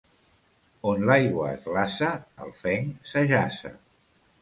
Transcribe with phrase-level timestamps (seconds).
[0.91, 2.11] On l'aigua es glaça
[2.47, 3.79] el fenc s'ajaça.